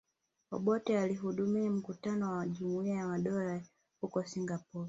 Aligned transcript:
Obote 0.51 0.99
alihudhuria 0.99 1.71
mkutano 1.71 2.31
wa 2.33 2.47
Jumuiya 2.47 2.95
ya 2.95 3.07
Madola 3.07 3.61
huko 4.01 4.23
Singapore 4.23 4.79